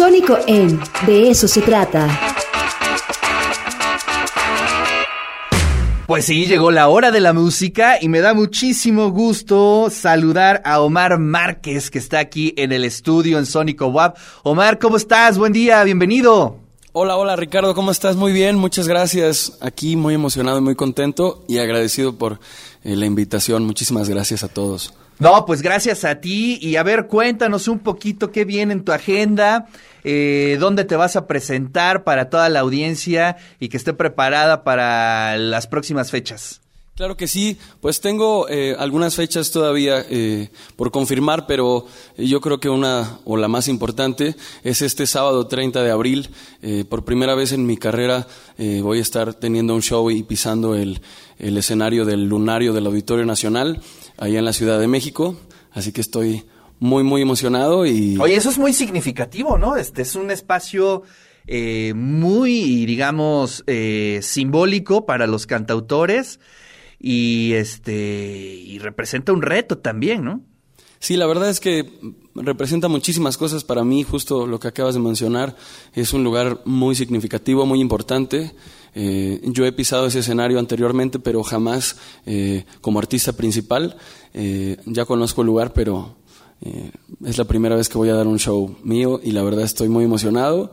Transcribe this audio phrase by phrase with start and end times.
[0.00, 2.08] Sónico en De eso se trata.
[6.06, 10.80] Pues sí, llegó la hora de la música y me da muchísimo gusto saludar a
[10.80, 14.16] Omar Márquez que está aquí en el estudio en Sónico WAP.
[14.42, 15.36] Omar, ¿cómo estás?
[15.36, 16.56] Buen día, bienvenido.
[16.92, 18.16] Hola, hola Ricardo, ¿cómo estás?
[18.16, 19.58] Muy bien, muchas gracias.
[19.60, 22.40] Aquí muy emocionado y muy contento y agradecido por
[22.84, 23.66] eh, la invitación.
[23.66, 24.94] Muchísimas gracias a todos.
[25.20, 28.92] No, pues gracias a ti y a ver, cuéntanos un poquito qué viene en tu
[28.92, 29.66] agenda,
[30.02, 35.36] eh, dónde te vas a presentar para toda la audiencia y que esté preparada para
[35.36, 36.62] las próximas fechas.
[37.00, 41.86] Claro que sí, pues tengo eh, algunas fechas todavía eh, por confirmar, pero
[42.18, 46.28] yo creo que una o la más importante es este sábado 30 de abril.
[46.60, 48.26] Eh, por primera vez en mi carrera
[48.58, 51.00] voy a estar teniendo un show y pisando el,
[51.38, 53.80] el escenario del lunario del Auditorio Nacional,
[54.18, 55.36] allá en la Ciudad de México,
[55.72, 56.44] así que estoy
[56.80, 58.18] muy, muy emocionado y...
[58.18, 59.78] Oye, eso es muy significativo, ¿no?
[59.78, 61.04] Este es un espacio
[61.94, 63.64] muy, digamos,
[64.20, 66.38] simbólico para los cantautores
[67.00, 70.42] y este y representa un reto también, ¿no?
[71.00, 71.90] Sí, la verdad es que
[72.34, 75.56] representa muchísimas cosas para mí, justo lo que acabas de mencionar,
[75.94, 78.54] es un lugar muy significativo, muy importante.
[78.94, 83.96] Eh, yo he pisado ese escenario anteriormente, pero jamás eh, como artista principal.
[84.34, 86.16] Eh, ya conozco el lugar, pero
[87.24, 89.88] es la primera vez que voy a dar un show mío y la verdad estoy
[89.88, 90.70] muy emocionado.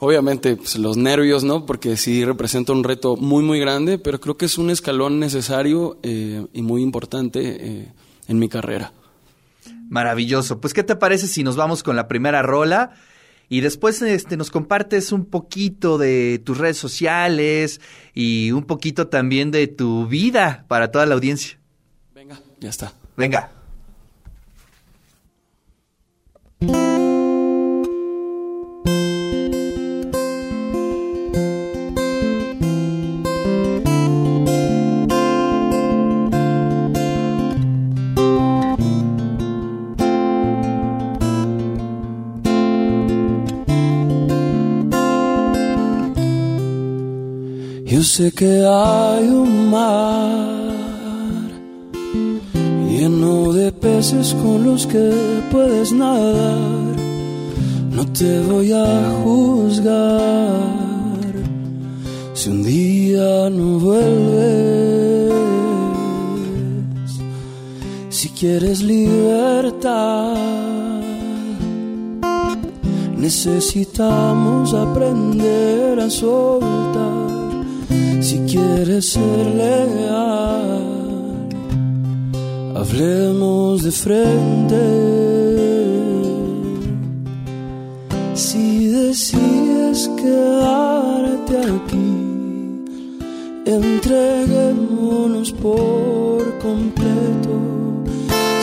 [0.00, 1.66] Obviamente, pues, los nervios, ¿no?
[1.66, 5.98] Porque sí representa un reto muy, muy grande, pero creo que es un escalón necesario
[6.02, 7.92] eh, y muy importante eh,
[8.28, 8.92] en mi carrera.
[9.88, 10.60] Maravilloso.
[10.60, 12.92] Pues, ¿qué te parece si nos vamos con la primera rola?
[13.48, 17.80] Y después este, nos compartes un poquito de tus redes sociales
[18.14, 21.58] y un poquito también de tu vida para toda la audiencia.
[22.14, 22.92] Venga, ya está.
[23.16, 23.57] Venga.
[48.18, 50.50] Sé que hay un mar
[52.90, 55.06] lleno de peces con los que
[55.52, 56.96] puedes nadar.
[57.96, 58.88] No te voy a
[59.22, 60.56] juzgar
[62.34, 65.32] si un día no vuelves.
[68.08, 70.34] Si quieres libertad,
[73.16, 77.37] necesitamos aprender a soltar
[78.28, 80.82] si quieres ser leal,
[82.76, 84.84] hablemos de frente.
[88.34, 92.12] Si decides quedarte aquí,
[93.64, 97.54] entreguémonos por completo.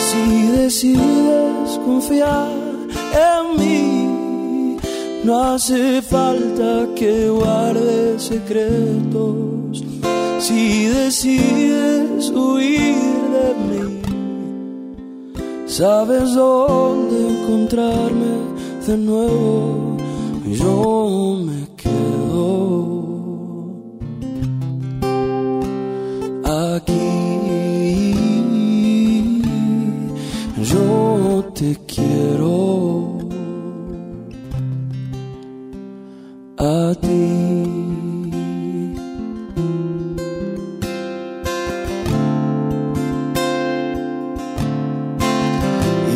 [0.07, 0.23] Si
[0.61, 2.51] decides confiar
[3.29, 3.94] en mí,
[5.25, 9.83] no hace falta que guardes secretos
[10.39, 12.95] si decides huir
[13.35, 14.01] de mí.
[15.65, 18.33] Sabes dónde encontrarme
[18.85, 19.94] de nuevo.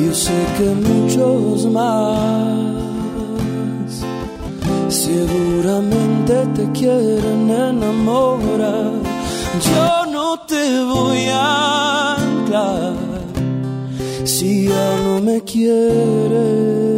[0.01, 2.79] Yo sé que muchos más
[4.89, 8.91] seguramente te quieren enamorar.
[9.61, 12.93] Yo no te voy a anclar
[14.23, 16.88] si ya no me quieres.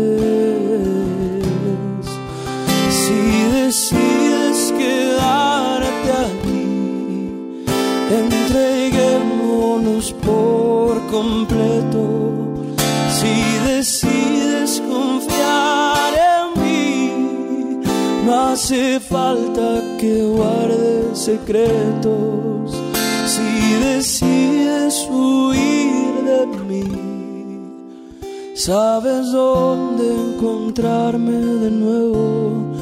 [8.20, 12.04] Entreguémonos por completo.
[13.10, 13.36] Si
[13.68, 17.80] decides confiar en mí,
[18.26, 22.72] no hace falta que guardes secretos.
[23.26, 26.86] Si decides huir de mí,
[28.56, 31.32] sabes dónde encontrarme
[31.64, 32.74] de nuevo.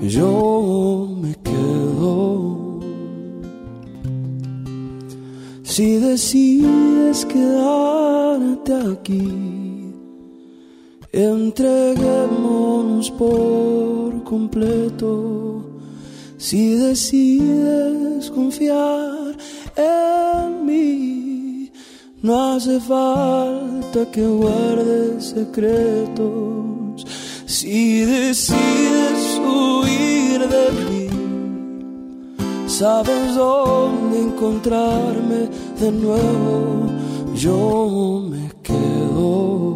[0.00, 2.65] Yo me quedo.
[5.76, 9.28] Si decides quedarte aquí,
[11.12, 15.66] Entreguémonos por completo
[16.38, 19.36] si decides confiar
[19.76, 21.70] en mí.
[22.22, 27.04] No hace falta que guardes secretos
[27.44, 31.05] si decides huir de mí.
[32.78, 35.48] Sabes dónde encontrarme
[35.80, 36.92] de nuevo.
[37.34, 39.75] Yo me quedo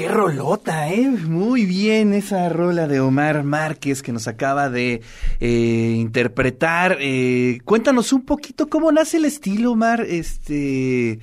[0.00, 1.10] qué rolota, ¿eh?
[1.10, 5.02] Muy bien esa rola de Omar Márquez que nos acaba de
[5.40, 6.96] eh, interpretar.
[7.00, 10.00] Eh, cuéntanos un poquito cómo nace el estilo, Omar.
[10.00, 11.20] Este,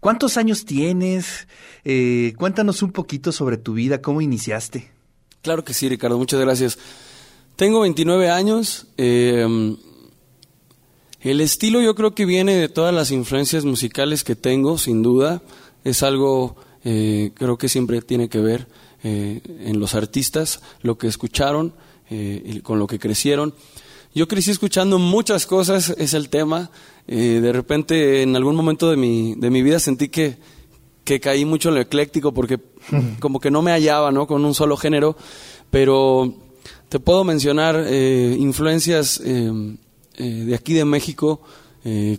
[0.00, 1.48] ¿Cuántos años tienes?
[1.84, 4.90] Eh, cuéntanos un poquito sobre tu vida, cómo iniciaste.
[5.40, 6.78] Claro que sí, Ricardo, muchas gracias.
[7.56, 8.88] Tengo 29 años.
[8.98, 9.74] eh,
[11.22, 15.40] el estilo yo creo que viene de todas las influencias musicales que tengo, sin duda.
[15.82, 16.56] Es algo,
[16.90, 18.66] eh, creo que siempre tiene que ver
[19.02, 21.74] eh, en los artistas, lo que escucharon
[22.08, 23.52] eh, y con lo que crecieron.
[24.14, 26.70] Yo crecí escuchando muchas cosas, es el tema.
[27.06, 30.38] Eh, de repente, en algún momento de mi, de mi vida sentí que,
[31.04, 32.58] que caí mucho en lo ecléctico porque
[33.20, 34.26] como que no me hallaba ¿no?
[34.26, 35.16] con un solo género,
[35.70, 36.34] pero
[36.88, 39.76] te puedo mencionar eh, influencias eh,
[40.16, 41.42] eh, de aquí de México,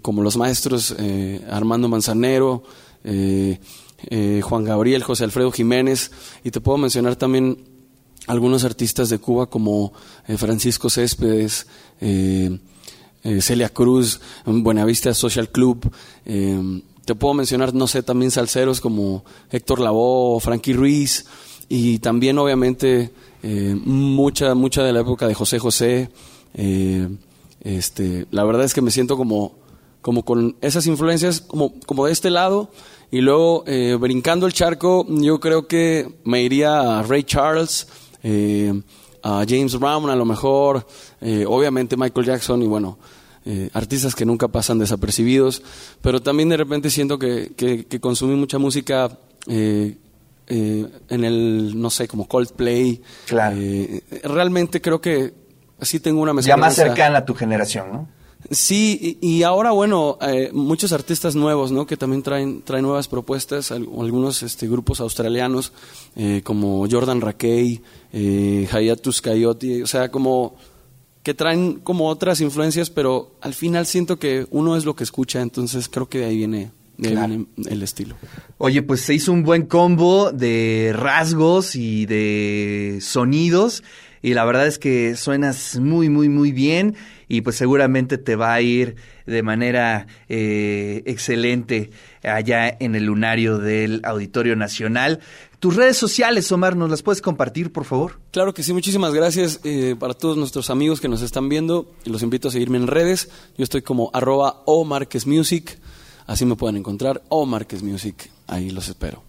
[0.01, 0.95] como los maestros
[1.51, 2.63] Armando Manzanero,
[4.07, 6.11] eh, Juan Gabriel, José Alfredo Jiménez,
[6.43, 7.57] y te puedo mencionar también
[8.29, 9.91] algunos artistas de Cuba como
[10.27, 11.65] eh, Francisco Céspedes,
[11.99, 12.59] eh,
[13.41, 15.91] Celia Cruz, Buenavista Social Club.
[16.25, 21.25] eh, te puedo mencionar, no sé, también salseros como Héctor Lavoe, Frankie Ruiz,
[21.67, 23.11] y también obviamente
[23.83, 26.11] mucha, mucha de la época de José José.
[27.61, 29.55] este, la verdad es que me siento como,
[30.01, 32.71] como con esas influencias como, como de este lado
[33.11, 37.87] y luego eh, brincando el charco yo creo que me iría a Ray Charles,
[38.23, 38.81] eh,
[39.23, 40.85] a James Brown a lo mejor,
[41.21, 42.97] eh, obviamente Michael Jackson y bueno,
[43.45, 45.61] eh, artistas que nunca pasan desapercibidos,
[46.01, 49.17] pero también de repente siento que, que, que consumí mucha música
[49.47, 49.95] eh,
[50.47, 53.01] en el, no sé, como Coldplay.
[53.27, 53.55] Claro.
[54.23, 55.31] Realmente creo que
[55.79, 58.18] sí tengo una Ya más cercana a tu generación, ¿no?
[58.51, 61.85] Sí, y, ahora, bueno, eh, muchos artistas nuevos, ¿no?
[61.85, 65.71] Que también traen, traen nuevas propuestas, al- algunos este, grupos australianos,
[66.15, 67.81] eh, como Jordan Rakey,
[68.11, 70.55] eh, Hayatus Coyote, o sea, como
[71.21, 75.41] que traen como otras influencias, pero al final siento que uno es lo que escucha,
[75.41, 77.27] entonces creo que de ahí viene, de ahí Claro.
[77.27, 78.15] viene el estilo.
[78.57, 83.83] Oye, pues se hizo un buen combo de rasgos y de sonidos
[84.23, 86.95] y la verdad es que suenas muy, muy, muy bien
[87.29, 88.95] y pues seguramente te va a ir
[89.25, 91.91] de manera eh, excelente
[92.23, 95.19] allá en el lunario del Auditorio Nacional.
[95.59, 98.19] Tus redes sociales, Omar, ¿nos las puedes compartir, por favor?
[98.31, 101.91] Claro que sí, muchísimas gracias eh, para todos nuestros amigos que nos están viendo.
[102.05, 103.29] Los invito a seguirme en redes.
[103.57, 105.77] Yo estoy como arroba o Music.
[106.25, 107.21] Así me pueden encontrar.
[107.29, 108.31] O Music.
[108.47, 109.23] Ahí los espero.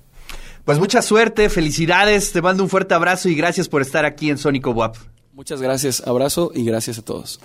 [0.64, 4.38] Pues mucha suerte, felicidades, te mando un fuerte abrazo y gracias por estar aquí en
[4.38, 4.96] Sónico WAP.
[5.32, 6.06] Muchas gracias.
[6.06, 7.40] Abrazo y gracias a todos.